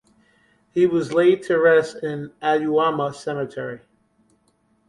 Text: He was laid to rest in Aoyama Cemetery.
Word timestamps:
He 0.71 0.87
was 0.87 1.13
laid 1.13 1.43
to 1.43 1.59
rest 1.59 1.97
in 2.01 2.33
Aoyama 2.41 3.13
Cemetery. 3.13 3.81